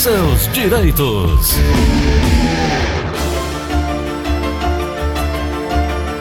seus 0.00 0.50
direitos. 0.54 1.56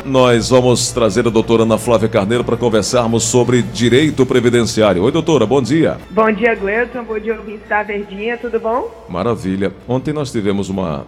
Nós 0.04 0.50
vamos 0.50 0.92
trazer 0.92 1.26
a 1.26 1.30
doutora 1.30 1.64
Ana 1.64 1.78
Flávia 1.78 2.10
Carneiro 2.10 2.44
para 2.44 2.58
conversarmos 2.58 3.24
sobre 3.24 3.62
direito 3.62 4.26
previdenciário. 4.26 5.02
Oi, 5.04 5.14
doutora, 5.14 5.46
bom 5.46 5.62
dia. 5.62 5.98
Bom 6.10 6.30
dia, 6.30 6.56
Gleuton. 6.56 7.06
Bom 7.06 7.18
dia, 7.20 7.38
ouvinte 7.38 7.70
da 7.70 7.82
Verdinha. 7.82 8.38
Tudo 8.38 8.60
bom? 8.60 9.06
Maravilha. 9.08 9.72
Ontem 9.88 10.12
nós 10.12 10.30
tivemos 10.30 10.68
uma, 10.68 11.08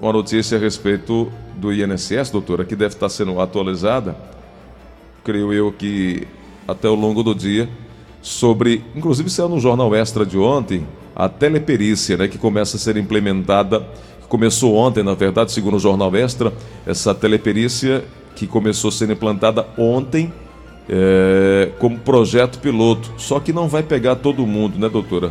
uma 0.00 0.14
notícia 0.14 0.56
a 0.56 0.60
respeito 0.60 1.30
do 1.54 1.70
INSS, 1.70 2.30
doutora, 2.30 2.64
que 2.64 2.74
deve 2.74 2.94
estar 2.94 3.10
sendo 3.10 3.38
atualizada, 3.38 4.16
creio 5.22 5.52
eu 5.52 5.70
que 5.70 6.26
até 6.66 6.88
o 6.88 6.94
longo 6.94 7.22
do 7.22 7.34
dia, 7.34 7.68
sobre, 8.22 8.82
inclusive 8.96 9.28
saiu 9.28 9.50
no 9.50 9.60
Jornal 9.60 9.94
Extra 9.94 10.24
de 10.24 10.38
ontem, 10.38 10.86
a 11.14 11.28
teleperícia, 11.28 12.16
né, 12.16 12.28
que 12.28 12.38
começa 12.38 12.76
a 12.76 12.80
ser 12.80 12.96
implementada 12.96 13.86
Começou 14.34 14.74
ontem, 14.74 15.04
na 15.04 15.14
verdade, 15.14 15.52
segundo 15.52 15.76
o 15.76 15.78
Jornal 15.78 16.14
Extra, 16.16 16.52
essa 16.84 17.14
teleperícia 17.14 18.02
que 18.34 18.48
começou 18.48 18.88
a 18.88 18.92
ser 18.92 19.08
implantada 19.08 19.64
ontem 19.78 20.32
é, 20.88 21.70
como 21.78 21.98
projeto 21.98 22.58
piloto. 22.58 23.12
Só 23.16 23.38
que 23.38 23.52
não 23.52 23.68
vai 23.68 23.84
pegar 23.84 24.16
todo 24.16 24.44
mundo, 24.44 24.76
né, 24.76 24.88
doutora? 24.88 25.30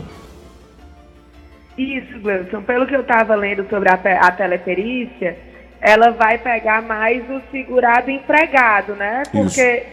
Isso, 1.78 2.18
Gleison. 2.20 2.62
Pelo 2.62 2.88
que 2.88 2.96
eu 2.96 3.02
estava 3.02 3.36
lendo 3.36 3.68
sobre 3.70 3.90
a, 3.90 3.96
a 4.22 4.32
teleperícia, 4.32 5.38
ela 5.82 6.12
vai 6.12 6.38
pegar 6.38 6.82
mais 6.82 7.30
o 7.30 7.42
segurado 7.52 8.10
empregado, 8.10 8.96
né? 8.96 9.24
Porque 9.32 9.60
é, 9.60 9.90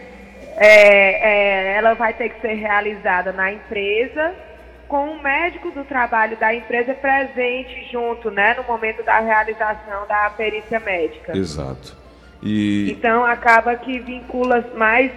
é, 0.57 1.77
ela 1.77 1.95
vai 1.95 2.13
ter 2.13 2.29
que 2.29 2.39
ser 2.39 2.53
realizada 2.53 3.33
na 3.33 3.51
empresa 3.51 4.31
com 4.91 5.09
o 5.09 5.23
médico 5.23 5.71
do 5.71 5.85
trabalho 5.85 6.35
da 6.35 6.53
empresa 6.53 6.93
presente 6.93 7.89
junto, 7.89 8.29
né, 8.29 8.55
no 8.55 8.63
momento 8.63 9.01
da 9.03 9.21
realização 9.21 10.05
da 10.05 10.29
perícia 10.31 10.81
médica. 10.81 11.31
Exato. 11.35 11.95
E... 12.43 12.91
Então 12.91 13.23
acaba 13.23 13.73
que 13.77 13.99
vincula 13.99 14.69
mais, 14.75 15.09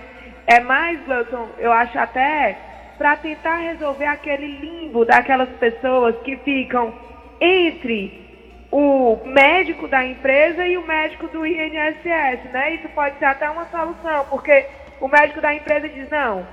é 0.47 0.61
mais, 0.61 1.01
Wilson, 1.09 1.49
eu 1.59 1.73
acho 1.73 1.99
até 1.99 2.57
para 2.97 3.17
tentar 3.17 3.57
resolver 3.57 4.05
aquele 4.05 4.47
limbo 4.47 5.05
daquelas 5.05 5.49
pessoas 5.59 6.15
que 6.23 6.37
ficam 6.37 6.95
entre 7.41 8.23
o 8.71 9.19
médico 9.27 9.89
da 9.89 10.05
empresa 10.05 10.65
e 10.69 10.79
o 10.79 10.87
médico 10.87 11.27
do 11.27 11.45
INSS, 11.45 12.45
né? 12.53 12.77
Isso 12.77 12.89
pode 12.91 13.19
ser 13.19 13.25
até 13.25 13.51
uma 13.51 13.67
solução, 13.67 14.25
porque 14.31 14.67
o 15.01 15.09
médico 15.09 15.41
da 15.41 15.53
empresa 15.53 15.89
diz 15.89 16.09
não, 16.11 16.47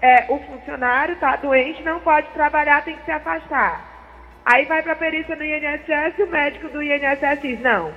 é, 0.00 0.26
o 0.28 0.38
funcionário 0.40 1.14
está 1.14 1.36
doente, 1.36 1.82
não 1.82 2.00
pode 2.00 2.28
trabalhar, 2.28 2.84
tem 2.84 2.96
que 2.96 3.04
se 3.04 3.10
afastar. 3.10 3.96
Aí 4.44 4.64
vai 4.64 4.82
para 4.82 4.92
a 4.92 4.96
perícia 4.96 5.34
no 5.34 5.44
INSS 5.44 6.18
e 6.18 6.22
o 6.22 6.30
médico 6.30 6.68
do 6.68 6.82
INSS 6.82 7.42
diz, 7.42 7.60
não, 7.60 7.92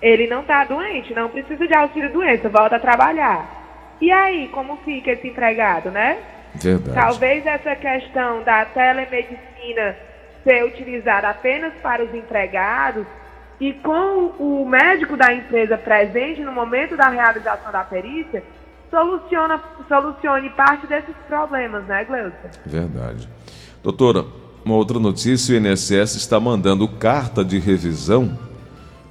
ele 0.00 0.26
não 0.26 0.40
está 0.40 0.64
doente, 0.64 1.14
não 1.14 1.28
precisa 1.28 1.66
de 1.66 1.74
auxílio 1.74 2.12
doença, 2.12 2.48
volta 2.48 2.76
a 2.76 2.80
trabalhar. 2.80 3.96
E 4.00 4.10
aí, 4.10 4.48
como 4.48 4.78
fica 4.78 5.12
esse 5.12 5.28
empregado, 5.28 5.90
né? 5.90 6.18
Verdade. 6.54 6.98
Talvez 6.98 7.46
essa 7.46 7.76
questão 7.76 8.42
da 8.42 8.64
telemedicina 8.64 9.96
ser 10.42 10.64
utilizada 10.64 11.28
apenas 11.28 11.72
para 11.74 12.02
os 12.02 12.12
empregados 12.14 13.06
e 13.60 13.72
com 13.74 14.32
o 14.38 14.66
médico 14.68 15.16
da 15.16 15.32
empresa 15.32 15.78
presente 15.78 16.40
no 16.40 16.50
momento 16.50 16.96
da 16.96 17.08
realização 17.08 17.70
da 17.70 17.84
perícia, 17.84 18.42
soluciona, 18.92 19.60
solucione 19.88 20.50
parte 20.50 20.86
desses 20.86 21.16
problemas, 21.26 21.84
né, 21.86 22.04
Gleuton? 22.04 22.50
Verdade. 22.66 23.28
Doutora, 23.82 24.26
uma 24.62 24.76
outra 24.76 25.00
notícia, 25.00 25.54
o 25.54 25.58
INSS 25.58 26.14
está 26.16 26.38
mandando 26.38 26.86
carta 26.86 27.42
de 27.42 27.58
revisão. 27.58 28.38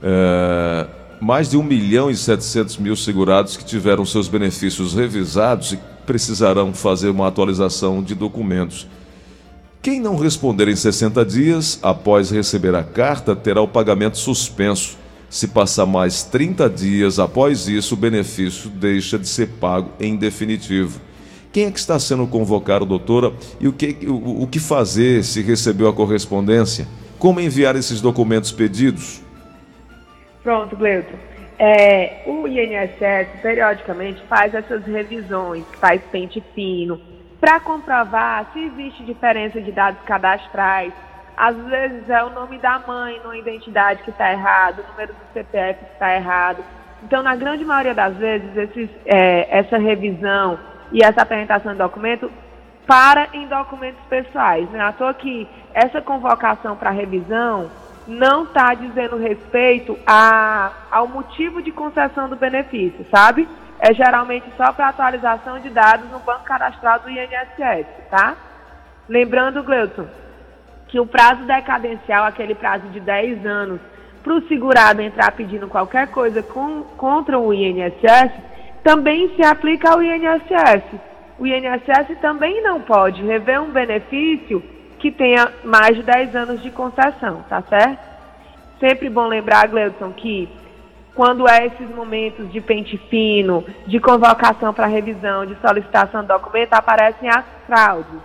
É, 0.01 0.87
mais 1.19 1.49
de 1.49 1.57
1 1.57 1.63
milhão 1.63 2.09
e 2.09 2.15
700 2.15 2.77
mil 2.77 2.95
segurados 2.95 3.57
que 3.57 3.65
tiveram 3.65 4.05
seus 4.05 4.27
benefícios 4.27 4.93
revisados 4.93 5.73
e 5.73 5.79
precisarão 6.05 6.73
fazer 6.73 7.09
uma 7.09 7.27
atualização 7.27 8.01
de 8.01 8.15
documentos. 8.15 8.87
Quem 9.81 9.99
não 9.99 10.15
responder 10.15 10.67
em 10.67 10.75
60 10.75 11.25
dias 11.25 11.79
após 11.81 12.29
receber 12.29 12.75
a 12.75 12.83
carta 12.83 13.35
terá 13.35 13.61
o 13.61 13.67
pagamento 13.67 14.17
suspenso. 14.17 14.97
Se 15.31 15.47
passar 15.47 15.85
mais 15.85 16.23
30 16.23 16.69
dias 16.69 17.17
após 17.17 17.65
isso, 17.69 17.95
o 17.95 17.97
benefício 17.97 18.69
deixa 18.69 19.17
de 19.17 19.29
ser 19.29 19.47
pago 19.47 19.89
em 19.97 20.17
definitivo. 20.17 20.99
Quem 21.53 21.67
é 21.67 21.71
que 21.71 21.79
está 21.79 21.97
sendo 21.97 22.27
convocado, 22.27 22.85
doutora? 22.85 23.31
E 23.57 23.65
o 23.65 23.71
que, 23.71 23.97
o, 24.05 24.43
o 24.43 24.47
que 24.47 24.59
fazer 24.59 25.23
se 25.23 25.41
recebeu 25.41 25.87
a 25.87 25.93
correspondência? 25.93 26.85
Como 27.17 27.39
enviar 27.39 27.77
esses 27.77 28.01
documentos 28.01 28.51
pedidos? 28.51 29.21
Pronto, 30.43 30.75
Gleuton. 30.75 31.17
É, 31.57 32.23
o 32.27 32.45
INSS 32.45 33.41
periodicamente 33.41 34.21
faz 34.27 34.53
essas 34.53 34.83
revisões, 34.83 35.63
faz 35.79 36.01
pente 36.11 36.43
fino, 36.53 36.99
para 37.39 37.57
comprovar 37.61 38.51
se 38.51 38.59
existe 38.59 39.05
diferença 39.05 39.61
de 39.61 39.71
dados 39.71 40.01
cadastrais, 40.05 40.91
às 41.35 41.55
vezes 41.55 42.09
é 42.09 42.23
o 42.23 42.29
nome 42.29 42.57
da 42.57 42.79
mãe 42.79 43.19
numa 43.23 43.37
identidade 43.37 44.03
que 44.03 44.11
está 44.11 44.31
errado, 44.31 44.79
o 44.79 44.91
número 44.91 45.13
do 45.13 45.33
CPF 45.33 45.85
que 45.85 45.93
está 45.93 46.15
errado. 46.15 46.63
Então, 47.03 47.23
na 47.23 47.35
grande 47.35 47.65
maioria 47.65 47.93
das 47.93 48.15
vezes, 48.15 48.55
esses, 48.55 48.89
é, 49.05 49.59
essa 49.59 49.77
revisão 49.77 50.59
e 50.91 51.03
essa 51.03 51.21
apresentação 51.21 51.71
de 51.71 51.79
documento 51.79 52.31
para 52.85 53.29
em 53.33 53.47
documentos 53.47 54.01
pessoais. 54.09 54.69
Né? 54.69 54.81
À 54.81 54.91
toa 54.91 55.13
que 55.13 55.47
essa 55.73 56.01
convocação 56.01 56.75
para 56.75 56.89
revisão 56.89 57.71
não 58.07 58.43
está 58.43 58.73
dizendo 58.73 59.17
respeito 59.17 59.97
a, 60.05 60.71
ao 60.91 61.07
motivo 61.07 61.61
de 61.61 61.71
concessão 61.71 62.27
do 62.27 62.35
benefício, 62.35 63.05
sabe? 63.09 63.47
É 63.79 63.93
geralmente 63.93 64.45
só 64.57 64.71
para 64.73 64.89
atualização 64.89 65.59
de 65.59 65.69
dados 65.69 66.09
no 66.11 66.19
banco 66.19 66.43
cadastral 66.43 66.99
do 66.99 67.09
INSS, 67.09 67.87
tá? 68.09 68.35
Lembrando, 69.07 69.63
Gleuton, 69.63 70.07
que 70.91 70.99
o 70.99 71.05
prazo 71.05 71.45
decadencial, 71.45 72.25
aquele 72.25 72.53
prazo 72.53 72.85
de 72.89 72.99
10 72.99 73.45
anos, 73.45 73.79
para 74.21 74.33
o 74.35 74.47
segurado 74.47 75.01
entrar 75.01 75.31
pedindo 75.31 75.67
qualquer 75.67 76.09
coisa 76.09 76.43
com, 76.43 76.83
contra 76.97 77.39
o 77.39 77.53
INSS, 77.53 78.31
também 78.83 79.33
se 79.35 79.43
aplica 79.43 79.89
ao 79.89 80.03
INSS. 80.03 80.83
O 81.39 81.47
INSS 81.47 82.19
também 82.21 82.61
não 82.61 82.81
pode 82.81 83.23
rever 83.23 83.61
um 83.61 83.71
benefício 83.71 84.61
que 84.99 85.09
tenha 85.09 85.51
mais 85.63 85.95
de 85.95 86.03
10 86.03 86.35
anos 86.35 86.61
de 86.61 86.69
concessão, 86.69 87.43
tá 87.49 87.63
certo? 87.63 88.11
Sempre 88.79 89.09
bom 89.09 89.27
lembrar, 89.27 89.67
Gleudson, 89.69 90.11
que 90.11 90.49
quando 91.15 91.47
é 91.47 91.67
esses 91.67 91.89
momentos 91.89 92.51
de 92.51 92.59
pente 92.59 92.97
fino, 93.09 93.63
de 93.87 93.99
convocação 93.99 94.73
para 94.73 94.87
revisão, 94.87 95.45
de 95.45 95.55
solicitação 95.65 96.21
de 96.21 96.27
documento, 96.27 96.73
aparecem 96.73 97.29
as 97.29 97.45
fraudes. 97.65 98.19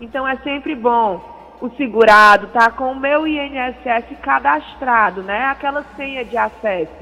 Então 0.00 0.26
é 0.26 0.36
sempre 0.38 0.74
bom 0.74 1.39
o 1.60 1.68
segurado 1.76 2.46
está 2.46 2.70
com 2.70 2.92
o 2.92 2.98
meu 2.98 3.26
INSS 3.26 4.16
cadastrado, 4.22 5.22
né? 5.22 5.46
Aquela 5.46 5.84
senha 5.96 6.24
de 6.24 6.36
acesso. 6.36 6.92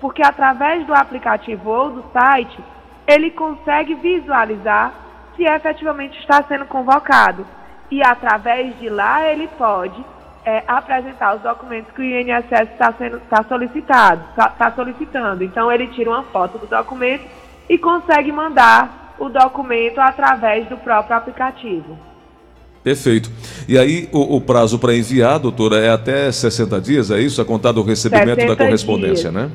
Porque 0.00 0.22
através 0.22 0.86
do 0.86 0.94
aplicativo 0.94 1.70
ou 1.70 1.90
do 1.90 2.04
site, 2.12 2.58
ele 3.06 3.30
consegue 3.30 3.94
visualizar 3.94 4.92
se 5.36 5.44
efetivamente 5.44 6.18
está 6.18 6.42
sendo 6.44 6.64
convocado. 6.64 7.46
E 7.90 8.02
através 8.02 8.78
de 8.78 8.88
lá 8.88 9.28
ele 9.28 9.46
pode 9.48 10.02
é, 10.44 10.62
apresentar 10.66 11.36
os 11.36 11.42
documentos 11.42 11.92
que 11.92 12.00
o 12.00 12.04
INSS 12.04 12.72
está 12.72 12.92
tá 13.28 13.42
solicitado, 13.44 14.24
está 14.30 14.48
tá 14.48 14.72
solicitando. 14.72 15.44
Então 15.44 15.70
ele 15.70 15.88
tira 15.88 16.10
uma 16.10 16.22
foto 16.24 16.58
do 16.58 16.66
documento 16.66 17.24
e 17.68 17.76
consegue 17.76 18.32
mandar 18.32 19.14
o 19.18 19.28
documento 19.28 19.98
através 19.98 20.66
do 20.68 20.76
próprio 20.78 21.16
aplicativo. 21.16 22.05
Perfeito. 22.86 23.28
E 23.66 23.76
aí, 23.76 24.08
o, 24.12 24.36
o 24.36 24.40
prazo 24.40 24.78
para 24.78 24.94
enviar, 24.94 25.40
doutora, 25.40 25.78
é 25.80 25.90
até 25.90 26.30
60 26.30 26.80
dias, 26.80 27.10
é 27.10 27.18
isso? 27.18 27.42
A 27.42 27.44
contar 27.44 27.72
do 27.72 27.82
recebimento 27.82 28.46
da 28.46 28.54
correspondência, 28.54 29.28
dias. 29.28 29.34
né? 29.34 29.50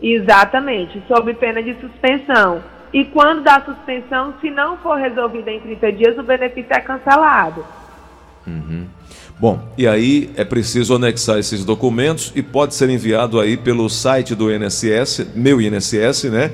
Exatamente, 0.00 1.02
sob 1.08 1.34
pena 1.34 1.60
de 1.60 1.74
suspensão. 1.80 2.62
E 2.94 3.04
quando 3.06 3.42
dá 3.42 3.60
suspensão, 3.64 4.34
se 4.40 4.52
não 4.52 4.76
for 4.76 4.98
resolvida 4.98 5.50
em 5.50 5.58
30 5.58 5.92
dias, 5.94 6.16
o 6.16 6.22
benefício 6.22 6.72
é 6.72 6.78
cancelado. 6.78 7.64
Uhum. 8.46 8.86
Bom, 9.36 9.58
e 9.76 9.88
aí 9.88 10.30
é 10.36 10.44
preciso 10.44 10.94
anexar 10.94 11.40
esses 11.40 11.64
documentos 11.64 12.32
e 12.36 12.40
pode 12.40 12.72
ser 12.76 12.88
enviado 12.88 13.40
aí 13.40 13.56
pelo 13.56 13.88
site 13.88 14.32
do 14.32 14.48
INSS, 14.48 15.32
meu 15.34 15.60
INSS, 15.60 16.30
né? 16.30 16.52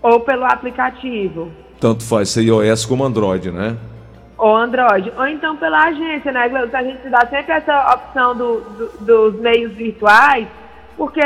Ou 0.00 0.20
pelo 0.20 0.46
aplicativo. 0.46 1.52
Tanto 1.78 2.02
faz 2.02 2.30
ser 2.30 2.44
iOS 2.44 2.86
como 2.86 3.04
Android, 3.04 3.50
né? 3.50 3.76
Ou 4.38 4.56
Android, 4.56 5.12
ou 5.16 5.26
então 5.26 5.56
pela 5.56 5.88
agência, 5.88 6.30
né? 6.30 6.48
A 6.72 6.82
gente 6.82 7.08
dá 7.08 7.26
sempre 7.26 7.52
essa 7.52 7.92
opção 7.92 8.36
do, 8.36 8.60
do, 8.60 9.00
dos 9.00 9.40
meios 9.40 9.72
virtuais, 9.72 10.46
porque 10.96 11.20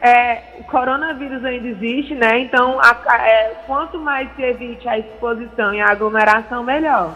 é, 0.00 0.60
o 0.60 0.64
coronavírus 0.64 1.44
ainda 1.44 1.66
existe, 1.66 2.14
né? 2.14 2.38
Então, 2.38 2.78
a, 2.80 2.96
é, 3.16 3.54
quanto 3.66 3.98
mais 3.98 4.28
se 4.36 4.42
evite 4.42 4.88
a 4.88 4.98
exposição 4.98 5.74
e 5.74 5.80
a 5.80 5.90
aglomeração, 5.90 6.62
melhor. 6.62 7.12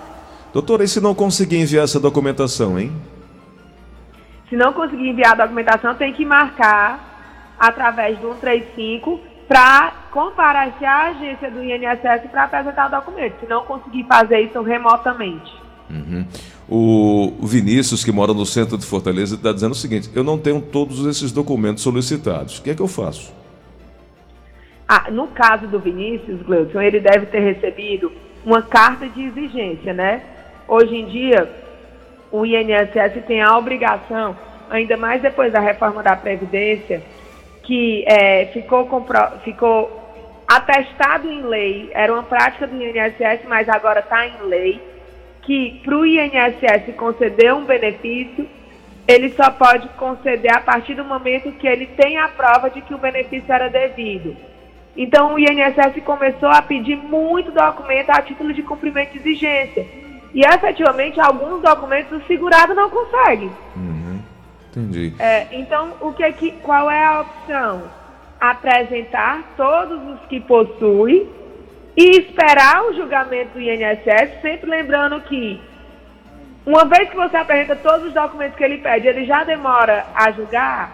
Doutora, 0.52 0.82
e 0.82 0.88
se 0.88 1.00
não 1.00 1.14
conseguir 1.14 1.60
enviar 1.60 1.84
essa 1.84 2.00
documentação, 2.00 2.78
hein? 2.78 2.90
Se 4.48 4.56
não 4.56 4.72
conseguir 4.72 5.10
enviar 5.10 5.32
a 5.32 5.44
documentação, 5.44 5.94
tem 5.94 6.12
que 6.12 6.24
marcar 6.24 7.54
através 7.58 8.18
do 8.18 8.28
135 8.40 9.20
para 9.46 9.92
comparecer 10.10 10.86
à 10.86 11.08
agência 11.08 11.50
do 11.50 11.62
INSS 11.62 12.30
para 12.30 12.44
apresentar 12.44 12.88
o 12.88 12.90
documento. 12.90 13.40
Se 13.40 13.46
não 13.46 13.64
conseguir 13.64 14.04
fazer 14.04 14.40
isso 14.40 14.60
remotamente. 14.62 15.52
Uhum. 15.90 16.26
O 16.68 17.46
Vinícius, 17.46 18.04
que 18.04 18.12
mora 18.12 18.34
no 18.34 18.44
centro 18.44 18.76
de 18.76 18.84
Fortaleza, 18.84 19.36
está 19.36 19.52
dizendo 19.52 19.72
o 19.72 19.76
seguinte: 19.76 20.10
eu 20.14 20.22
não 20.22 20.38
tenho 20.38 20.60
todos 20.60 21.06
esses 21.06 21.32
documentos 21.32 21.82
solicitados. 21.82 22.58
O 22.58 22.62
que 22.62 22.70
é 22.70 22.74
que 22.74 22.82
eu 22.82 22.88
faço? 22.88 23.32
Ah, 24.86 25.10
no 25.10 25.28
caso 25.28 25.66
do 25.66 25.78
Vinícius, 25.78 26.42
Gleudson, 26.42 26.80
ele 26.80 27.00
deve 27.00 27.26
ter 27.26 27.40
recebido 27.40 28.10
uma 28.44 28.62
carta 28.62 29.08
de 29.08 29.22
exigência, 29.22 29.92
né? 29.92 30.22
Hoje 30.66 30.96
em 30.96 31.06
dia, 31.06 31.50
o 32.30 32.44
INSS 32.44 33.24
tem 33.26 33.40
a 33.40 33.56
obrigação, 33.56 34.36
ainda 34.70 34.96
mais 34.96 35.20
depois 35.20 35.52
da 35.52 35.60
reforma 35.60 36.02
da 36.02 36.16
Previdência, 36.16 37.02
que 37.62 38.04
é, 38.06 38.46
ficou, 38.46 38.88
ficou 39.44 39.97
atestado 40.48 41.30
em 41.30 41.42
lei, 41.42 41.90
era 41.92 42.10
uma 42.10 42.22
prática 42.22 42.66
do 42.66 42.74
INSS, 42.74 43.44
mas 43.46 43.68
agora 43.68 44.00
está 44.00 44.26
em 44.26 44.40
lei, 44.46 44.82
que 45.42 45.80
para 45.84 45.94
o 45.94 46.06
INSS 46.06 46.94
conceder 46.96 47.54
um 47.54 47.66
benefício, 47.66 48.48
ele 49.06 49.30
só 49.30 49.50
pode 49.50 49.88
conceder 49.90 50.54
a 50.54 50.60
partir 50.60 50.94
do 50.94 51.04
momento 51.04 51.52
que 51.52 51.66
ele 51.66 51.86
tem 51.86 52.16
a 52.16 52.28
prova 52.28 52.70
de 52.70 52.80
que 52.80 52.94
o 52.94 52.98
benefício 52.98 53.52
era 53.52 53.68
devido. 53.68 54.34
Então 54.96 55.34
o 55.34 55.38
INSS 55.38 56.02
começou 56.04 56.48
a 56.48 56.62
pedir 56.62 56.96
muito 56.96 57.52
documento 57.52 58.10
a 58.10 58.22
título 58.22 58.52
de 58.52 58.62
cumprimento 58.62 59.12
de 59.12 59.18
exigência. 59.18 59.86
E 60.34 60.40
efetivamente 60.40 61.20
alguns 61.20 61.62
documentos 61.62 62.22
o 62.22 62.26
segurado 62.26 62.74
não 62.74 62.90
consegue. 62.90 63.50
Uhum. 63.76 64.20
Entendi. 64.70 65.14
É, 65.18 65.46
então, 65.52 65.94
o 66.00 66.12
que, 66.12 66.30
que 66.32 66.50
qual 66.62 66.90
é 66.90 67.04
a 67.04 67.20
opção? 67.20 67.97
Apresentar 68.40 69.42
todos 69.56 70.00
os 70.14 70.26
que 70.26 70.40
possui 70.40 71.28
e 71.96 72.20
esperar 72.20 72.84
o 72.84 72.94
julgamento 72.94 73.54
do 73.54 73.60
INSS, 73.60 74.40
sempre 74.40 74.70
lembrando 74.70 75.20
que 75.22 75.60
uma 76.64 76.84
vez 76.84 77.08
que 77.08 77.16
você 77.16 77.36
apresenta 77.36 77.74
todos 77.76 78.08
os 78.08 78.12
documentos 78.12 78.56
que 78.56 78.62
ele 78.62 78.78
pede, 78.78 79.08
ele 79.08 79.24
já 79.24 79.42
demora 79.42 80.04
a 80.14 80.30
julgar. 80.30 80.92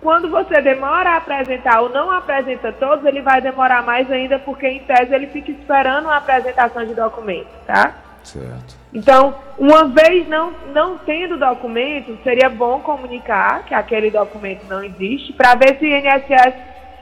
Quando 0.00 0.30
você 0.30 0.60
demora 0.60 1.10
a 1.10 1.16
apresentar 1.18 1.80
ou 1.82 1.90
não 1.90 2.10
apresenta 2.10 2.72
todos, 2.72 3.04
ele 3.04 3.20
vai 3.20 3.40
demorar 3.40 3.82
mais 3.82 4.10
ainda, 4.10 4.38
porque 4.38 4.66
em 4.66 4.80
tese 4.80 5.14
ele 5.14 5.26
fica 5.26 5.50
esperando 5.50 6.08
a 6.08 6.16
apresentação 6.16 6.86
de 6.86 6.94
documentos, 6.94 7.52
tá? 7.66 7.94
Certo. 8.22 8.74
Então, 8.96 9.34
uma 9.58 9.88
vez 9.88 10.26
não, 10.26 10.54
não 10.72 10.96
tendo 10.96 11.36
documento, 11.36 12.18
seria 12.24 12.48
bom 12.48 12.80
comunicar 12.80 13.62
que 13.66 13.74
aquele 13.74 14.10
documento 14.10 14.64
não 14.70 14.82
existe, 14.82 15.34
para 15.34 15.54
ver 15.54 15.78
se 15.78 15.84
o 15.84 15.88
INSS 15.88 16.54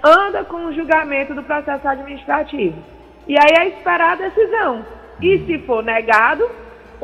anda 0.04 0.42
com 0.42 0.66
o 0.66 0.74
julgamento 0.74 1.36
do 1.36 1.44
processo 1.44 1.86
administrativo. 1.86 2.74
E 3.28 3.38
aí 3.38 3.54
é 3.60 3.68
esperar 3.68 4.14
a 4.14 4.28
decisão. 4.28 4.84
E 5.22 5.38
se 5.46 5.60
for 5.60 5.84
negado, 5.84 6.44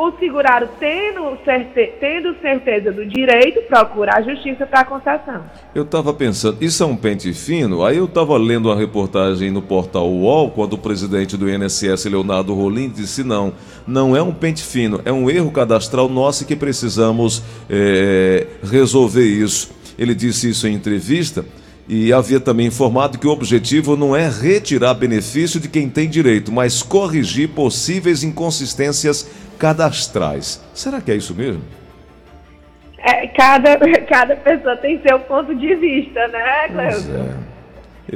o 0.00 0.18
segurado, 0.18 0.66
tendo, 0.78 1.36
certe 1.44 1.92
tendo 2.00 2.34
certeza 2.40 2.90
do 2.90 3.04
direito, 3.04 3.60
procura 3.68 4.16
a 4.16 4.22
justiça 4.22 4.66
para 4.66 4.80
a 4.80 4.84
concessão. 4.86 5.44
Eu 5.74 5.82
estava 5.82 6.14
pensando, 6.14 6.56
isso 6.58 6.82
é 6.82 6.86
um 6.86 6.96
pente 6.96 7.30
fino? 7.34 7.84
Aí 7.84 7.98
eu 7.98 8.06
estava 8.06 8.38
lendo 8.38 8.70
uma 8.70 8.76
reportagem 8.76 9.50
no 9.50 9.60
portal 9.60 10.08
UOL, 10.10 10.52
quando 10.52 10.72
o 10.72 10.78
presidente 10.78 11.36
do 11.36 11.50
INSS, 11.50 12.06
Leonardo 12.06 12.54
Rolim, 12.54 12.88
disse: 12.88 13.22
não, 13.22 13.52
não 13.86 14.16
é 14.16 14.22
um 14.22 14.32
pente 14.32 14.62
fino, 14.62 15.02
é 15.04 15.12
um 15.12 15.28
erro 15.28 15.50
cadastral 15.50 16.08
nosso 16.08 16.46
que 16.46 16.56
precisamos 16.56 17.42
é, 17.68 18.46
resolver 18.62 19.26
isso. 19.26 19.70
Ele 19.98 20.14
disse 20.14 20.48
isso 20.48 20.66
em 20.66 20.72
entrevista 20.72 21.44
e 21.88 22.12
havia 22.12 22.38
também 22.38 22.66
informado 22.66 23.18
que 23.18 23.26
o 23.26 23.30
objetivo 23.30 23.96
não 23.96 24.14
é 24.14 24.28
retirar 24.28 24.94
benefício 24.94 25.58
de 25.58 25.68
quem 25.68 25.88
tem 25.88 26.08
direito, 26.08 26.52
mas 26.52 26.82
corrigir 26.82 27.48
possíveis 27.48 28.22
inconsistências 28.22 29.28
cadastrais. 29.58 30.62
Será 30.72 31.00
que 31.00 31.10
é 31.10 31.16
isso 31.16 31.34
mesmo? 31.34 31.62
É, 32.98 33.26
cada, 33.28 33.76
cada 34.08 34.36
pessoa 34.36 34.76
tem 34.76 35.00
seu 35.02 35.18
ponto 35.20 35.54
de 35.54 35.74
vista, 35.74 36.28
né, 36.28 36.68
Cleusa? 36.68 37.36
É. 37.36 37.50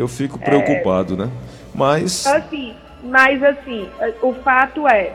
Eu 0.00 0.08
fico 0.08 0.38
preocupado, 0.38 1.14
é... 1.14 1.16
né? 1.18 1.30
Mas. 1.74 2.26
Assim, 2.26 2.74
mas 3.02 3.42
assim, 3.42 3.88
o 4.22 4.32
fato 4.34 4.88
é, 4.88 5.12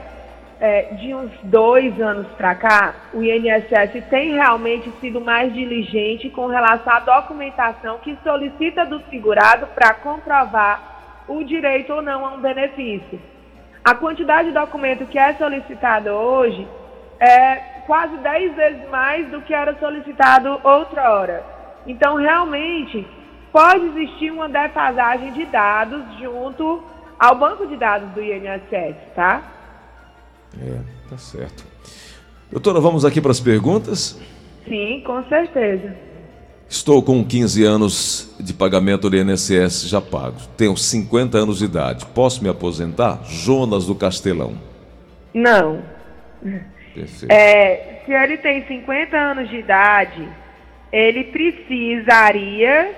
é, 0.60 0.94
de 0.96 1.14
uns 1.14 1.32
dois 1.44 2.00
anos 2.02 2.28
para 2.34 2.54
cá, 2.56 2.94
o 3.14 3.24
INSS 3.24 4.04
tem 4.10 4.34
realmente 4.34 4.92
sido 5.00 5.22
mais 5.22 5.54
diligente 5.54 6.30
com 6.30 6.48
relação 6.48 6.94
à 6.94 7.00
documentação 7.00 8.00
que 8.00 8.18
solicita 8.24 8.86
do 8.86 9.02
segurado 9.10 9.68
para 9.68 9.94
comprovar 9.94 11.24
o 11.28 11.44
direito 11.44 11.94
ou 11.94 12.02
não 12.02 12.26
a 12.26 12.34
um 12.34 12.42
benefício. 12.42 13.22
A 13.84 13.96
quantidade 13.96 14.50
de 14.50 14.54
documento 14.54 15.06
que 15.06 15.18
é 15.18 15.34
solicitada 15.36 16.14
hoje 16.14 16.68
é 17.20 17.56
quase 17.86 18.18
10 18.18 18.56
vezes 18.56 18.90
mais 18.90 19.28
do 19.30 19.42
que 19.42 19.54
era 19.54 19.74
solicitado 19.76 20.60
outra 20.64 21.14
hora. 21.14 21.44
Então, 21.88 22.16
realmente, 22.16 23.08
pode 23.52 23.86
existir 23.86 24.32
uma 24.32 24.50
defasagem 24.50 25.32
de 25.32 25.46
dados 25.46 26.04
junto 26.20 26.84
ao 27.18 27.36
banco 27.36 27.66
de 27.66 27.78
dados 27.78 28.10
do 28.10 28.22
INSS, 28.22 28.96
tá? 29.16 29.42
É, 30.58 30.80
tá 31.10 31.18
certo. 31.18 31.66
Doutora, 32.52 32.80
vamos 32.80 33.06
aqui 33.06 33.22
para 33.22 33.32
as 33.32 33.40
perguntas? 33.40 34.20
Sim, 34.68 35.02
com 35.06 35.24
certeza. 35.26 35.96
Estou 36.68 37.02
com 37.02 37.26
15 37.26 37.64
anos 37.64 38.36
de 38.40 38.54
pagamento 38.54 39.10
do 39.10 39.18
INSS 39.18 39.88
já 39.88 40.00
pago. 40.00 40.38
Tenho 40.56 40.78
50 40.78 41.38
anos 41.38 41.60
de 41.60 41.66
idade. 41.66 42.06
Posso 42.08 42.44
me 42.44 42.50
aposentar? 42.50 43.24
Jonas 43.26 43.88
do 43.88 43.96
Castelão. 43.96 44.54
Não. 45.34 45.82
Perfeito. 46.94 47.32
É, 47.32 48.02
se 48.06 48.12
ele 48.12 48.38
tem 48.38 48.66
50 48.68 49.18
anos 49.18 49.50
de 49.50 49.58
idade, 49.58 50.30
ele 50.92 51.24
precisaria 51.26 52.96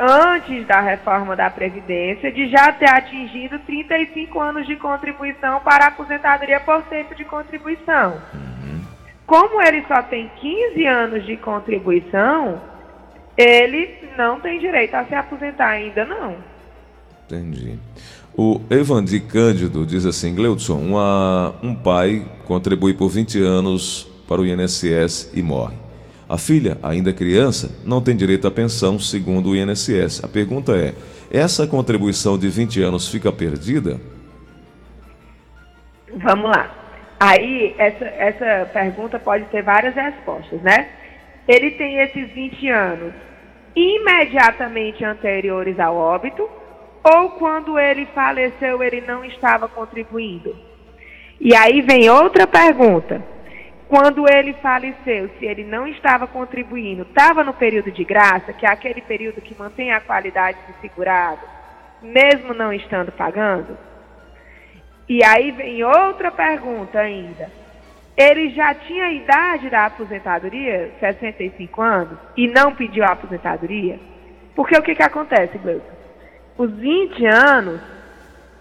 antes 0.00 0.66
da 0.66 0.80
reforma 0.80 1.36
da 1.36 1.50
Previdência, 1.50 2.32
de 2.32 2.48
já 2.48 2.72
ter 2.72 2.88
atingido 2.88 3.58
35 3.60 4.40
anos 4.40 4.66
de 4.66 4.74
contribuição 4.76 5.60
para 5.60 5.84
a 5.84 5.88
aposentadoria 5.88 6.58
por 6.60 6.82
tempo 6.84 7.14
de 7.14 7.24
contribuição. 7.26 8.18
Como 9.26 9.60
ele 9.62 9.84
só 9.86 10.02
tem 10.02 10.30
15 10.40 10.86
anos 10.86 11.26
de 11.26 11.36
contribuição, 11.36 12.60
ele 13.36 13.90
não 14.16 14.40
tem 14.40 14.58
direito 14.58 14.94
a 14.94 15.04
se 15.04 15.14
aposentar 15.14 15.68
ainda, 15.68 16.04
não. 16.06 16.36
Entendi. 17.26 17.78
O 18.34 18.60
Evandi 18.70 19.20
Cândido 19.20 19.84
diz 19.84 20.06
assim, 20.06 20.34
Gleudson, 20.34 20.78
uma, 20.78 21.54
um 21.62 21.74
pai 21.74 22.26
contribui 22.46 22.94
por 22.94 23.08
20 23.08 23.40
anos 23.42 24.08
para 24.26 24.40
o 24.40 24.46
INSS 24.46 25.30
e 25.34 25.42
morre. 25.42 25.89
A 26.30 26.38
filha, 26.38 26.78
ainda 26.80 27.12
criança, 27.12 27.76
não 27.84 28.00
tem 28.00 28.14
direito 28.14 28.46
à 28.46 28.52
pensão, 28.52 29.00
segundo 29.00 29.48
o 29.50 29.56
INSS. 29.56 30.22
A 30.22 30.28
pergunta 30.28 30.76
é: 30.76 30.94
essa 31.28 31.66
contribuição 31.66 32.38
de 32.38 32.48
20 32.48 32.80
anos 32.82 33.08
fica 33.08 33.32
perdida? 33.32 34.00
Vamos 36.14 36.48
lá. 36.48 36.72
Aí, 37.18 37.74
essa, 37.76 38.04
essa 38.04 38.70
pergunta 38.72 39.18
pode 39.18 39.46
ter 39.46 39.64
várias 39.64 39.92
respostas, 39.92 40.62
né? 40.62 40.90
Ele 41.48 41.72
tem 41.72 41.98
esses 41.98 42.30
20 42.32 42.68
anos 42.68 43.12
imediatamente 43.74 45.04
anteriores 45.04 45.80
ao 45.80 45.96
óbito, 45.96 46.48
ou 47.02 47.30
quando 47.30 47.76
ele 47.76 48.06
faleceu, 48.14 48.84
ele 48.84 49.00
não 49.00 49.24
estava 49.24 49.66
contribuindo? 49.66 50.54
E 51.40 51.56
aí 51.56 51.82
vem 51.82 52.08
outra 52.08 52.46
pergunta 52.46 53.20
quando 53.90 54.24
ele 54.32 54.52
faleceu, 54.62 55.28
se 55.36 55.44
ele 55.44 55.64
não 55.64 55.84
estava 55.84 56.24
contribuindo, 56.24 57.02
estava 57.02 57.42
no 57.42 57.52
período 57.52 57.90
de 57.90 58.04
graça, 58.04 58.52
que 58.52 58.64
é 58.64 58.70
aquele 58.70 59.00
período 59.00 59.40
que 59.40 59.58
mantém 59.58 59.90
a 59.90 60.00
qualidade 60.00 60.58
do 60.68 60.80
segurado, 60.80 61.40
mesmo 62.00 62.54
não 62.54 62.72
estando 62.72 63.10
pagando? 63.10 63.76
E 65.08 65.24
aí 65.24 65.50
vem 65.50 65.82
outra 65.82 66.30
pergunta 66.30 67.00
ainda. 67.00 67.50
Ele 68.16 68.50
já 68.50 68.72
tinha 68.74 69.06
a 69.06 69.12
idade 69.12 69.68
da 69.68 69.86
aposentadoria, 69.86 70.92
65 71.00 71.82
anos, 71.82 72.16
e 72.36 72.46
não 72.46 72.72
pediu 72.72 73.02
a 73.02 73.08
aposentadoria? 73.08 73.98
Porque 74.54 74.78
o 74.78 74.82
que, 74.82 74.94
que 74.94 75.02
acontece, 75.02 75.58
Gleuton? 75.58 75.96
Os 76.56 76.70
20 76.74 77.26
anos 77.26 77.80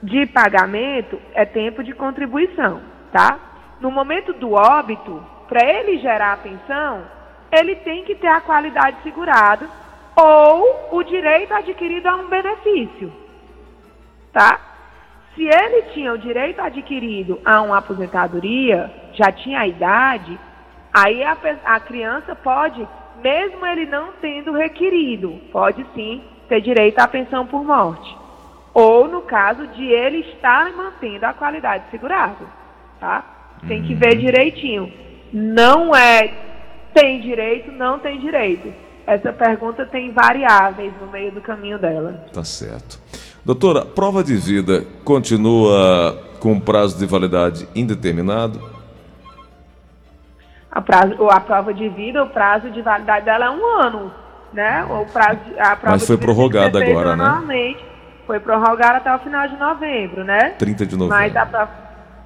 de 0.01 0.25
pagamento 0.25 1.21
é 1.35 1.45
tempo 1.45 1.83
de 1.83 1.93
contribuição, 1.93 2.81
tá? 3.11 3.48
No 3.79 3.91
momento 3.91 4.33
do 4.33 4.53
óbito, 4.53 5.23
para 5.47 5.65
ele 5.65 5.99
gerar 5.99 6.33
a 6.33 6.37
pensão, 6.37 7.03
ele 7.51 7.75
tem 7.77 8.03
que 8.03 8.15
ter 8.15 8.27
a 8.27 8.41
qualidade 8.41 8.97
segurada 9.03 9.67
ou 10.15 10.89
o 10.91 11.03
direito 11.03 11.53
adquirido 11.53 12.07
a 12.07 12.15
um 12.15 12.27
benefício. 12.27 13.11
Tá? 14.31 14.59
Se 15.33 15.43
ele 15.43 15.83
tinha 15.93 16.13
o 16.13 16.17
direito 16.17 16.61
adquirido 16.61 17.39
a 17.45 17.61
uma 17.61 17.77
aposentadoria, 17.77 18.91
já 19.13 19.31
tinha 19.31 19.61
a 19.61 19.67
idade, 19.67 20.37
Aí 20.93 21.23
a, 21.23 21.37
a 21.65 21.79
criança 21.79 22.35
pode, 22.35 22.87
mesmo 23.21 23.65
ele 23.65 23.85
não 23.85 24.13
tendo 24.13 24.51
requerido, 24.51 25.39
pode 25.51 25.85
sim 25.93 26.23
ter 26.47 26.61
direito 26.61 26.99
à 26.99 27.07
pensão 27.07 27.45
por 27.45 27.63
morte. 27.63 28.17
Ou 28.73 29.07
no 29.07 29.21
caso 29.21 29.67
de 29.67 29.85
ele 29.85 30.19
estar 30.31 30.71
mantendo 30.73 31.25
a 31.25 31.33
qualidade 31.33 31.85
segurada, 31.91 32.45
tá? 32.99 33.23
Tem 33.67 33.83
que 33.83 33.93
ver 33.93 34.13
uhum. 34.13 34.19
direitinho. 34.19 34.93
Não 35.31 35.95
é 35.95 36.33
tem 36.93 37.21
direito, 37.21 37.71
não 37.71 37.99
tem 37.99 38.19
direito. 38.19 38.73
Essa 39.05 39.33
pergunta 39.33 39.85
tem 39.85 40.11
variáveis 40.11 40.93
no 41.01 41.07
meio 41.07 41.31
do 41.31 41.41
caminho 41.41 41.79
dela. 41.79 42.25
Tá 42.33 42.43
certo. 42.43 42.99
Doutora, 43.43 43.85
prova 43.85 44.23
de 44.23 44.35
vida 44.35 44.85
continua 45.03 46.29
com 46.39 46.59
prazo 46.59 46.97
de 46.97 47.05
validade 47.05 47.67
indeterminado? 47.75 48.59
A, 50.71 50.81
prazo, 50.81 51.27
a 51.29 51.39
prova 51.39 51.73
de 51.73 51.89
vida, 51.89 52.23
o 52.23 52.29
prazo 52.29 52.69
de 52.69 52.81
validade 52.81 53.25
dela 53.25 53.45
é 53.45 53.49
um 53.49 53.65
ano, 53.81 54.11
né? 54.53 54.85
O 54.85 55.05
prazo, 55.05 55.39
a 55.57 55.75
prova 55.75 55.95
Mas 55.95 56.05
foi 56.05 56.17
prorrogada 56.17 56.83
agora, 56.83 57.15
né? 57.15 57.75
Foi 58.27 58.39
prorrogada 58.39 58.97
até 58.97 59.15
o 59.15 59.19
final 59.19 59.47
de 59.47 59.57
novembro, 59.57 60.23
né? 60.23 60.51
30 60.59 60.85
de 60.85 60.95
novembro. 60.95 61.17
Mas 61.17 61.35
a 61.35 61.45
prova, 61.47 61.71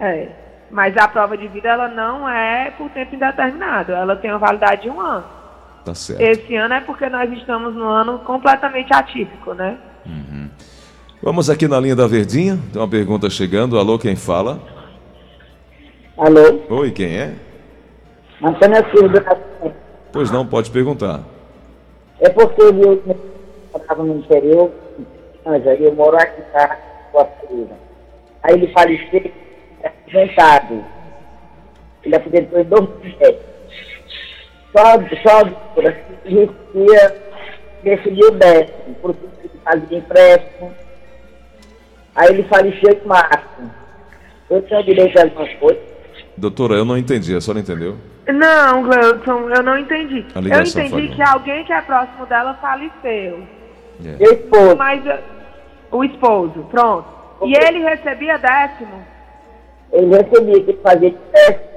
é, 0.01 0.42
mas 0.74 0.98
a 0.98 1.08
prova 1.08 1.38
de 1.38 1.48
vida 1.48 1.70
ela 1.70 1.88
não 1.88 2.27
é 2.27 2.72
por 2.72 2.89
tempo 2.89 3.13
indeterminado, 3.13 3.92
ela 3.92 4.15
tem 4.15 4.32
uma 4.32 4.39
validade 4.39 4.82
de 4.82 4.89
um 4.89 5.00
ano. 5.00 5.24
Tá 5.86 5.94
certo. 5.94 6.20
Esse 6.20 6.56
ano 6.56 6.74
é 6.74 6.82
porque 6.82 7.08
nós 7.10 7.32
estamos 7.32 7.75
no 7.75 7.86
ano 7.86 8.18
completamente 8.20 8.92
atípico, 8.92 9.53
né? 9.53 9.77
Uhum. 10.03 10.50
Vamos 11.22 11.48
aqui 11.48 11.68
na 11.68 11.80
linha 11.80 11.96
da 11.96 12.08
Verdinha, 12.08 12.58
tem 12.72 12.82
uma 12.82 12.88
pergunta 12.88 13.30
chegando. 13.30 13.77
Alô, 13.77 14.00
quem 14.00 14.15
fala? 14.15 14.60
Alô? 16.18 16.63
Oi, 16.70 16.89
quem 16.89 17.18
é? 17.18 17.36
Antônia 18.42 18.84
Silva. 18.89 19.24
Pois 20.12 20.32
não, 20.32 20.44
pode 20.44 20.72
perguntar. 20.72 21.20
É 22.20 22.30
porque 22.30 22.63
eu 22.63 23.03
estava 23.75 24.03
no 24.03 24.18
interior, 24.18 24.72
mas 25.46 25.68
aí 25.68 25.84
eu 25.84 25.94
moro 25.94 26.18
aqui 26.18 26.42
tá, 26.51 26.80
com 27.12 27.20
a 27.20 27.27
Aí 28.42 28.56
ele 28.56 28.74
faleceu, 28.74 29.32
é 30.13 30.24
aposentado. 30.24 30.86
Ele 32.03 32.15
aposentou 32.15 32.60
em 32.60 32.63
2007. 32.63 33.39
Só, 34.75 34.84
só, 35.22 35.46
por 35.75 35.86
assim, 35.88 36.50
recebia, 36.74 37.22
recebia 37.84 38.27
o 38.27 38.32
décimo, 38.32 38.96
porque 39.01 39.25
ele 39.43 39.51
fazia 39.63 39.98
empréstimo 39.98 40.74
Aí 42.15 42.29
ele 42.29 42.43
faleceu 42.43 43.01
em 43.03 43.08
março. 43.08 43.72
Eu 44.50 44.62
tenho 44.63 44.84
direito 44.84 45.17
a 45.17 45.24
alguma 45.24 45.48
coisa? 45.55 45.79
Doutora, 46.38 46.75
eu 46.75 46.86
não 46.86 46.98
entendi, 46.98 47.36
a 47.36 47.41
senhora 47.41 47.60
entendeu? 47.60 47.98
Não, 48.27 48.84
Gleudson, 48.84 49.50
eu 49.50 49.63
não 49.63 49.77
entendi. 49.77 50.25
Eu 50.36 50.41
entendi 50.41 51.15
que 51.15 51.22
alguém 51.22 51.63
que 51.65 51.74
é 51.74 51.82
próximo 51.82 52.25
dela 52.27 52.53
faleceu. 52.55 53.43
Yeah. 54.01 54.20
O 54.20 54.34
esposo. 54.34 54.75
Mas 54.77 55.03
o 55.91 56.03
esposo, 56.03 56.67
pronto. 56.72 57.08
Okay. 57.39 57.53
E 57.53 57.65
ele 57.65 57.79
recebia 57.79 58.38
décimo? 58.38 59.05
Ele 59.93 60.07
recebia, 60.07 60.63
que 60.63 60.73
fazia 60.81 61.15
décimo. 61.31 61.73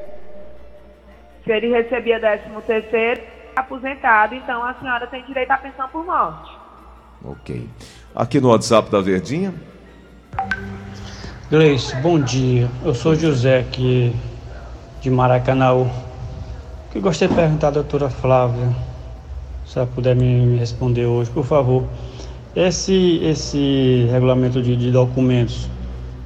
Se 1.45 1.53
ele 1.53 1.69
recebia 1.69 2.19
décimo 2.19 2.63
terceiro, 2.63 3.21
aposentado, 3.55 4.35
então 4.35 4.65
a 4.65 4.75
senhora 4.75 5.07
tem 5.07 5.23
direito 5.25 5.51
à 5.51 5.59
pensão 5.59 5.89
por 5.89 6.05
morte. 6.05 6.51
Ok. 7.25 7.69
Aqui 8.15 8.41
no 8.41 8.49
WhatsApp 8.49 8.91
da 8.91 9.01
Verdinha, 9.01 9.55
Gleice, 11.49 11.95
bom 11.97 12.19
dia. 12.19 12.69
Eu 12.85 12.93
sou 12.93 13.15
José 13.15 13.61
aqui 13.61 14.13
de 15.01 15.09
Maracanã. 15.09 15.89
Que 16.91 16.99
gostaria 16.99 17.33
de 17.33 17.41
perguntar 17.41 17.69
à 17.69 17.71
doutora 17.71 18.11
Flávia, 18.11 18.75
se 19.65 19.79
ela 19.79 19.87
puder 19.87 20.17
me 20.17 20.57
responder 20.57 21.05
hoje, 21.07 21.31
por 21.31 21.45
favor. 21.45 21.85
Esse, 22.55 23.21
esse 23.23 24.09
regulamento 24.11 24.61
de, 24.61 24.75
de 24.75 24.91
documentos, 24.91 25.69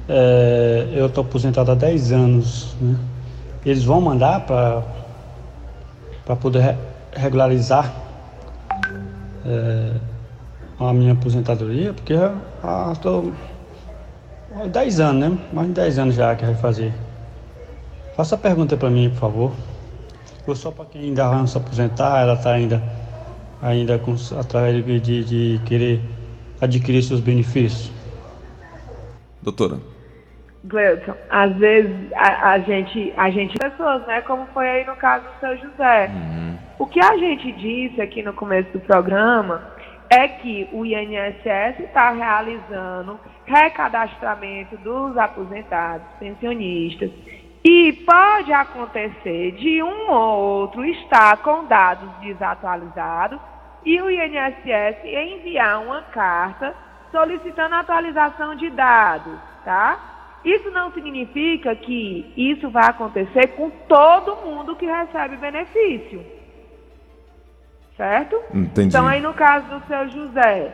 é, 0.07 0.87
eu 0.93 1.05
estou 1.05 1.23
aposentado 1.23 1.71
há 1.71 1.75
10 1.75 2.11
anos, 2.11 2.75
né? 2.81 2.97
Eles 3.65 3.83
vão 3.83 4.01
mandar 4.01 4.41
para 4.41 4.83
poder 6.35 6.75
regularizar 7.13 7.93
é, 9.45 9.93
a 10.79 10.93
minha 10.93 11.13
aposentadoria, 11.13 11.93
porque 11.93 12.13
estou 12.91 13.31
10 14.71 14.99
anos, 14.99 15.29
né? 15.29 15.37
Mais 15.53 15.67
de 15.67 15.73
10 15.73 15.99
anos 15.99 16.15
já 16.15 16.35
que 16.35 16.45
vai 16.45 16.55
fazer. 16.55 16.93
Faça 18.15 18.35
a 18.35 18.37
pergunta 18.37 18.75
para 18.75 18.89
mim, 18.89 19.09
por 19.11 19.19
favor. 19.19 19.51
Ou 20.47 20.55
só 20.55 20.71
para 20.71 20.85
quem 20.85 21.01
ainda 21.03 21.29
vai 21.29 21.47
se 21.47 21.57
aposentar, 21.57 22.21
ela 22.21 22.33
está 22.33 22.53
ainda, 22.53 22.81
ainda 23.61 23.99
com, 23.99 24.15
atrás 24.37 24.83
de, 24.83 24.99
de, 24.99 25.23
de 25.23 25.61
querer 25.65 26.01
adquirir 26.59 27.03
seus 27.03 27.19
benefícios. 27.19 27.91
Doutora. 29.41 29.90
Gleudson, 30.63 31.15
às 31.29 31.55
vezes 31.55 32.11
a, 32.13 32.51
a, 32.51 32.59
gente, 32.59 33.13
a 33.17 33.29
gente, 33.29 33.57
pessoas, 33.57 34.05
né, 34.05 34.21
como 34.21 34.45
foi 34.53 34.69
aí 34.69 34.85
no 34.85 34.95
caso 34.95 35.25
do 35.25 35.39
seu 35.39 35.57
José. 35.57 36.07
Uhum. 36.07 36.57
O 36.79 36.85
que 36.85 36.99
a 36.99 37.17
gente 37.17 37.51
disse 37.53 38.01
aqui 38.01 38.21
no 38.21 38.33
começo 38.33 38.69
do 38.71 38.79
programa 38.79 39.71
é 40.09 40.27
que 40.27 40.69
o 40.71 40.85
INSS 40.85 41.79
está 41.79 42.11
realizando 42.11 43.19
recadastramento 43.45 44.77
dos 44.77 45.17
aposentados, 45.17 46.05
pensionistas, 46.19 47.09
e 47.63 47.93
pode 48.05 48.51
acontecer 48.51 49.51
de 49.53 49.81
um 49.81 50.11
ou 50.11 50.39
outro 50.61 50.83
estar 50.85 51.37
com 51.37 51.65
dados 51.65 52.09
desatualizados 52.21 53.39
e 53.85 54.01
o 54.01 54.09
INSS 54.09 55.03
enviar 55.05 55.81
uma 55.81 56.01
carta 56.03 56.75
solicitando 57.11 57.75
atualização 57.75 58.55
de 58.55 58.69
dados, 58.69 59.37
tá? 59.63 60.10
Isso 60.43 60.71
não 60.71 60.91
significa 60.91 61.75
que 61.75 62.31
isso 62.35 62.69
vai 62.69 62.85
acontecer 62.85 63.47
com 63.49 63.69
todo 63.87 64.37
mundo 64.37 64.75
que 64.75 64.85
recebe 64.85 65.37
benefício 65.37 66.41
certo? 68.01 68.41
Entendi. 68.51 68.87
Então 68.87 69.07
aí 69.07 69.21
no 69.21 69.31
caso 69.33 69.67
do 69.67 69.85
seu 69.85 70.09
José, 70.09 70.73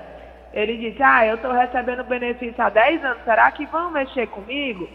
ele 0.54 0.78
disse, 0.78 1.04
ah, 1.04 1.26
eu 1.26 1.36
estou 1.36 1.52
recebendo 1.52 2.06
benefício 2.06 2.56
há 2.64 2.70
10 2.70 3.04
anos, 3.04 3.24
será 3.26 3.52
que 3.52 3.66
vão 3.66 3.92
mexer 3.92 4.28
comigo? 4.28 4.88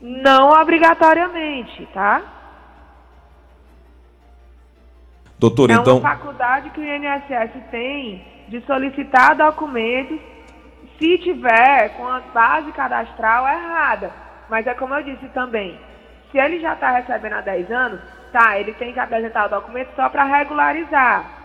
Não 0.00 0.50
obrigatoriamente, 0.50 1.86
tá? 1.94 2.20
Doutor, 5.38 5.70
é 5.70 5.74
então... 5.74 5.98
É 5.98 6.00
uma 6.00 6.08
faculdade 6.16 6.70
que 6.70 6.80
o 6.80 6.84
INSS 6.84 7.52
tem 7.70 8.24
de 8.48 8.60
solicitar 8.62 9.36
documentos 9.36 10.18
se 11.02 11.18
tiver 11.18 11.96
com 11.96 12.06
a 12.06 12.20
base 12.20 12.70
cadastral 12.72 13.46
errada. 13.48 14.12
Mas 14.48 14.66
é 14.66 14.74
como 14.74 14.94
eu 14.94 15.02
disse 15.02 15.26
também, 15.34 15.76
se 16.30 16.38
ele 16.38 16.60
já 16.60 16.74
está 16.74 16.92
recebendo 16.92 17.32
há 17.32 17.40
10 17.40 17.70
anos, 17.72 18.00
tá, 18.32 18.58
ele 18.58 18.72
tem 18.74 18.92
que 18.92 19.00
apresentar 19.00 19.46
o 19.46 19.50
documento 19.50 19.88
só 19.96 20.08
para 20.08 20.24
regularizar 20.24 21.42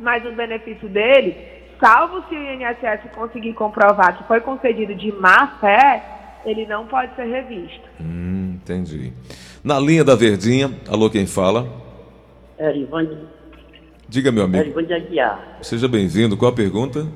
mas 0.00 0.24
o 0.24 0.32
benefício 0.32 0.88
dele, 0.88 1.36
salvo 1.78 2.24
se 2.28 2.34
o 2.34 2.42
INSS 2.42 3.10
conseguir 3.14 3.52
comprovar 3.52 4.16
que 4.16 4.24
foi 4.24 4.40
concedido 4.40 4.94
de 4.94 5.12
má 5.12 5.58
fé, 5.60 6.02
ele 6.44 6.66
não 6.66 6.86
pode 6.86 7.14
ser 7.14 7.24
revisto. 7.24 7.82
Hum, 8.00 8.54
entendi. 8.56 9.12
Na 9.62 9.78
linha 9.78 10.02
da 10.02 10.16
Verdinha, 10.16 10.70
alô, 10.88 11.10
quem 11.10 11.26
fala? 11.26 11.68
É, 12.58 12.74
Ivane. 12.74 13.18
Diga, 14.08 14.32
meu 14.32 14.44
amigo. 14.44 14.64
É, 14.64 14.68
Ivane 14.68 14.94
Aguiar. 14.94 15.58
Seja 15.60 15.86
bem-vindo. 15.86 16.36
Qual 16.36 16.50
a 16.50 16.54
pergunta? 16.54 17.06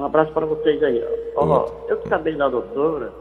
Um 0.00 0.06
abraço 0.06 0.32
para 0.32 0.46
vocês 0.46 0.82
aí. 0.82 1.04
Ó, 1.36 1.68
eu 1.86 2.00
acabei 2.06 2.34
da 2.34 2.48
doutora. 2.48 3.12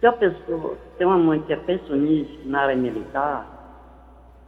Se 0.00 0.06
a 0.06 0.12
pessoa 0.12 0.78
tem 0.96 1.06
uma 1.06 1.18
mãe 1.18 1.42
que 1.42 1.52
é 1.52 1.56
pensionista 1.56 2.38
na 2.46 2.62
área 2.62 2.74
militar, 2.74 3.46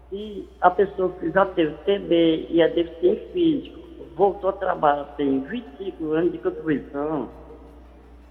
se 0.09 0.49
a 0.62 0.71
pessoa 0.71 1.11
que 1.21 1.31
já 1.31 1.45
teve 1.45 1.75
TB 1.85 2.47
e 2.49 2.62
é 2.62 2.69
deficiente 2.69 3.33
físico, 3.35 3.81
voltou 4.17 4.49
a 4.49 4.55
trabalhar, 4.55 5.05
tem 5.19 5.41
25 5.41 6.11
anos 6.12 6.33
de 6.33 6.39
contribuição, 6.39 7.29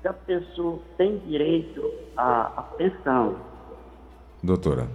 se 0.01 0.07
a 0.07 0.13
pessoa 0.13 0.79
tem 0.97 1.19
direito 1.19 1.93
à, 2.17 2.51
à 2.57 2.63
pensão. 2.75 3.35
Doutora. 4.41 4.87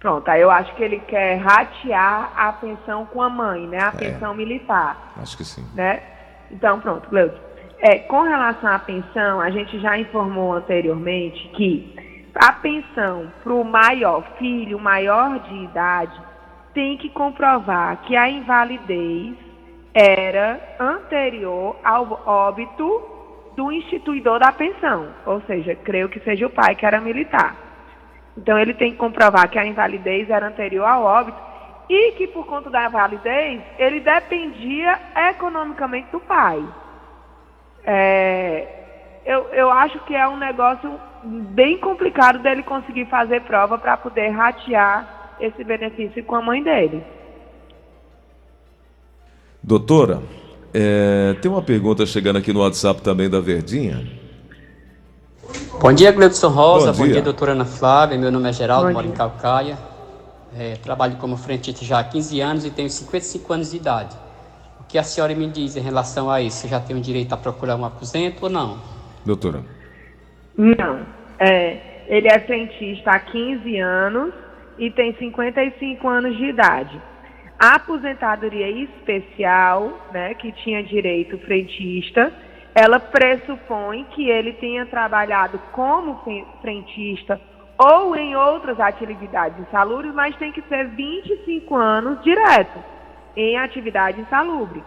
Pronto, 0.00 0.26
aí 0.28 0.40
eu 0.40 0.50
acho 0.50 0.74
que 0.74 0.82
ele 0.82 1.00
quer 1.00 1.36
ratear 1.36 2.32
a 2.34 2.52
pensão 2.54 3.04
com 3.06 3.20
a 3.20 3.28
mãe, 3.28 3.66
né? 3.66 3.78
A 3.78 3.88
é, 3.88 3.90
pensão 3.90 4.34
militar. 4.34 5.12
Acho 5.18 5.36
que 5.36 5.44
sim. 5.44 5.66
Né? 5.74 6.13
Então, 6.50 6.80
pronto, 6.80 7.08
Cleuto. 7.08 7.38
É, 7.78 7.98
com 7.98 8.22
relação 8.22 8.70
à 8.70 8.78
pensão, 8.78 9.40
a 9.40 9.50
gente 9.50 9.78
já 9.80 9.98
informou 9.98 10.54
anteriormente 10.54 11.48
que 11.48 11.94
a 12.34 12.52
pensão 12.52 13.30
para 13.42 13.52
o 13.52 13.64
maior 13.64 14.22
filho, 14.38 14.78
maior 14.78 15.38
de 15.40 15.54
idade, 15.64 16.18
tem 16.72 16.96
que 16.96 17.08
comprovar 17.08 17.98
que 18.02 18.16
a 18.16 18.28
invalidez 18.28 19.36
era 19.92 20.60
anterior 20.80 21.76
ao 21.84 22.22
óbito 22.26 23.02
do 23.56 23.70
instituidor 23.70 24.40
da 24.40 24.50
pensão, 24.50 25.08
ou 25.24 25.40
seja, 25.42 25.76
creio 25.76 26.08
que 26.08 26.18
seja 26.20 26.46
o 26.46 26.50
pai 26.50 26.74
que 26.74 26.84
era 26.84 27.00
militar. 27.00 27.54
Então 28.36 28.58
ele 28.58 28.74
tem 28.74 28.90
que 28.90 28.96
comprovar 28.96 29.48
que 29.48 29.58
a 29.58 29.64
invalidez 29.64 30.28
era 30.28 30.48
anterior 30.48 30.84
ao 30.84 31.04
óbito 31.04 31.53
e 31.88 32.12
que 32.12 32.26
por 32.26 32.46
conta 32.46 32.70
da 32.70 32.86
invalidez 32.86 33.62
ele 33.78 34.00
dependia 34.00 34.98
economicamente 35.30 36.08
do 36.10 36.20
pai. 36.20 36.64
É, 37.84 38.66
eu, 39.24 39.48
eu 39.52 39.70
acho 39.70 39.98
que 40.00 40.14
é 40.14 40.26
um 40.26 40.36
negócio 40.36 40.90
bem 41.24 41.78
complicado 41.78 42.38
dele 42.40 42.62
conseguir 42.62 43.06
fazer 43.06 43.42
prova 43.42 43.78
para 43.78 43.96
poder 43.96 44.28
ratear 44.30 45.36
esse 45.40 45.62
benefício 45.64 46.22
com 46.24 46.36
a 46.36 46.42
mãe 46.42 46.62
dele. 46.62 47.02
Doutora, 49.62 50.22
é, 50.72 51.34
tem 51.40 51.50
uma 51.50 51.62
pergunta 51.62 52.04
chegando 52.04 52.36
aqui 52.36 52.52
no 52.52 52.60
WhatsApp 52.60 53.00
também 53.00 53.30
da 53.30 53.40
Verdinha. 53.40 54.06
Bom 55.80 55.92
dia, 55.92 56.12
Gleudson 56.12 56.48
Rosa. 56.48 56.92
Bom 56.92 56.98
Bom 56.98 57.04
dia. 57.04 57.14
dia, 57.14 57.22
doutora 57.22 57.52
Ana 57.52 57.64
Flávia. 57.64 58.18
Meu 58.18 58.30
nome 58.30 58.48
é 58.48 58.52
Geraldo, 58.52 58.90
moro 58.92 59.06
em 59.06 59.10
dia. 59.10 59.16
Calcaia. 59.16 59.93
É, 60.56 60.76
trabalho 60.76 61.16
como 61.16 61.36
frentista 61.36 61.84
já 61.84 61.98
há 61.98 62.04
15 62.04 62.40
anos 62.40 62.64
e 62.64 62.70
tenho 62.70 62.88
55 62.88 63.52
anos 63.52 63.70
de 63.70 63.76
idade. 63.76 64.16
O 64.80 64.84
que 64.84 64.96
a 64.96 65.02
senhora 65.02 65.34
me 65.34 65.48
diz 65.48 65.76
em 65.76 65.80
relação 65.80 66.30
a 66.30 66.40
isso? 66.40 66.66
Eu 66.66 66.70
já 66.70 66.80
tenho 66.80 67.00
direito 67.00 67.32
a 67.32 67.36
procurar 67.36 67.76
um 67.76 67.84
aposento 67.84 68.44
ou 68.44 68.50
não? 68.50 68.78
Doutora. 69.24 69.62
Não. 70.56 71.00
É, 71.38 72.04
ele 72.06 72.28
é 72.28 72.38
frentista 72.40 73.10
há 73.10 73.18
15 73.18 73.78
anos 73.78 74.34
e 74.78 74.90
tem 74.90 75.14
55 75.14 76.08
anos 76.08 76.36
de 76.36 76.44
idade. 76.44 77.00
A 77.58 77.76
aposentadoria 77.76 78.68
especial, 78.68 80.08
né, 80.12 80.34
que 80.34 80.52
tinha 80.52 80.82
direito 80.82 81.38
frentista, 81.38 82.32
ela 82.74 82.98
pressupõe 82.98 84.04
que 84.14 84.28
ele 84.28 84.52
tenha 84.54 84.84
trabalhado 84.86 85.58
como 85.72 86.20
frentista 86.60 87.40
ou 87.78 88.14
em 88.16 88.36
outras 88.36 88.78
atividades 88.78 89.58
insalubres, 89.58 90.14
mas 90.14 90.36
tem 90.36 90.52
que 90.52 90.62
ser 90.62 90.88
25 90.88 91.74
anos 91.74 92.22
direto 92.22 92.78
em 93.36 93.58
atividade 93.58 94.20
insalubre. 94.20 94.82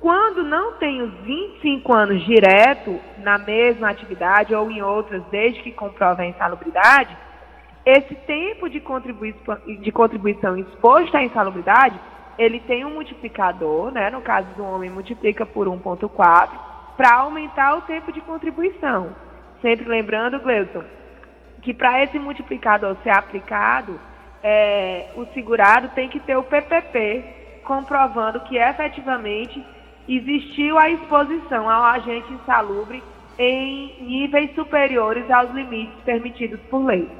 Quando 0.00 0.42
não 0.42 0.74
tem 0.74 1.02
os 1.02 1.12
25 1.20 1.92
anos 1.94 2.24
direto 2.24 3.00
na 3.18 3.38
mesma 3.38 3.90
atividade 3.90 4.54
ou 4.54 4.70
em 4.70 4.82
outras, 4.82 5.22
desde 5.30 5.62
que 5.62 5.72
comprove 5.72 6.22
a 6.22 6.26
insalubridade, 6.26 7.16
esse 7.84 8.14
tempo 8.14 8.68
de 8.68 8.80
contribuição, 8.80 9.56
de 9.66 9.92
contribuição 9.92 10.56
exposto 10.56 11.16
à 11.16 11.22
insalubridade, 11.22 11.98
ele 12.38 12.60
tem 12.60 12.84
um 12.84 12.94
multiplicador, 12.94 13.90
né? 13.90 14.10
No 14.10 14.20
caso 14.20 14.48
do 14.56 14.64
homem, 14.64 14.90
multiplica 14.90 15.46
por 15.46 15.66
1,4 15.66 16.50
para 16.96 17.14
aumentar 17.14 17.76
o 17.76 17.82
tempo 17.82 18.12
de 18.12 18.20
contribuição. 18.20 19.14
Sempre 19.62 19.88
lembrando, 19.88 20.40
Gleuton, 20.40 20.84
que 21.66 21.74
para 21.74 22.00
esse 22.04 22.16
multiplicador 22.16 22.96
ser 23.02 23.10
aplicado, 23.10 23.98
é, 24.40 25.08
o 25.16 25.26
segurado 25.34 25.88
tem 25.96 26.08
que 26.08 26.20
ter 26.20 26.36
o 26.36 26.44
PPP 26.44 27.24
comprovando 27.64 28.38
que 28.42 28.56
efetivamente 28.56 29.60
existiu 30.08 30.78
a 30.78 30.88
exposição 30.88 31.68
ao 31.68 31.82
agente 31.82 32.32
insalubre 32.32 33.02
em 33.36 33.96
níveis 34.00 34.54
superiores 34.54 35.28
aos 35.28 35.52
limites 35.52 35.98
permitidos 36.04 36.60
por 36.70 36.84
lei. 36.84 37.10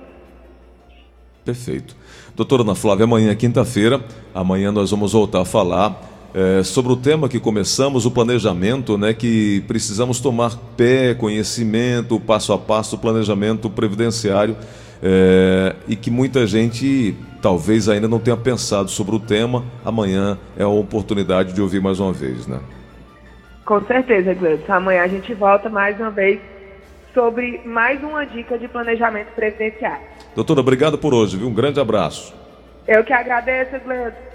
Perfeito. 1.44 1.96
Doutora 2.36 2.62
Ana 2.62 2.76
Flávia, 2.76 3.02
amanhã 3.02 3.32
é 3.32 3.34
quinta-feira. 3.34 4.00
Amanhã 4.32 4.70
nós 4.70 4.92
vamos 4.92 5.12
voltar 5.12 5.40
a 5.40 5.44
falar 5.44 6.00
eh, 6.34 6.62
sobre 6.62 6.92
o 6.92 6.96
tema 6.96 7.28
que 7.28 7.40
começamos, 7.40 8.06
o 8.06 8.10
planejamento, 8.10 8.96
né? 8.98 9.14
Que 9.14 9.62
precisamos 9.66 10.20
tomar 10.20 10.56
pé, 10.76 11.14
conhecimento, 11.14 12.18
passo 12.20 12.52
a 12.52 12.58
passo, 12.58 12.96
o 12.96 12.98
planejamento 12.98 13.70
previdenciário. 13.70 14.56
eh, 15.02 15.74
e 15.86 15.94
que 15.94 16.10
muita 16.10 16.46
gente 16.46 17.14
talvez 17.42 17.88
ainda 17.88 18.08
não 18.08 18.18
tenha 18.18 18.36
pensado 18.36 18.90
sobre 18.90 19.14
o 19.14 19.20
tema. 19.20 19.64
Amanhã 19.84 20.38
é 20.56 20.62
a 20.62 20.68
oportunidade 20.68 21.52
de 21.52 21.60
ouvir 21.60 21.80
mais 21.80 22.00
uma 22.00 22.12
vez, 22.12 22.46
né? 22.46 22.60
Com 23.64 23.80
certeza, 23.84 24.32
Gleudson. 24.32 24.72
Amanhã 24.72 25.02
a 25.02 25.08
gente 25.08 25.34
volta 25.34 25.68
mais 25.68 25.98
uma 26.00 26.10
vez 26.10 26.40
sobre 27.12 27.60
mais 27.64 28.02
uma 28.02 28.24
dica 28.24 28.58
de 28.58 28.68
planejamento 28.68 29.28
previdenciário. 29.34 30.06
Doutora, 30.34 30.60
obrigado 30.60 30.98
por 30.98 31.12
hoje, 31.14 31.36
viu? 31.36 31.48
Um 31.48 31.54
grande 31.54 31.80
abraço. 31.80 32.34
Eu 32.86 33.02
que 33.02 33.12
agradeço, 33.12 33.78
Gleudson. 33.84 34.25